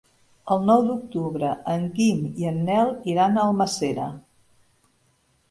El 0.53 0.63
nou 0.69 0.79
d'octubre 0.85 1.51
en 1.73 1.85
Guim 1.99 2.23
i 2.45 2.49
en 2.53 2.59
Nel 2.71 2.91
iran 3.15 3.37
a 3.37 3.45
Almàssera. 3.51 4.09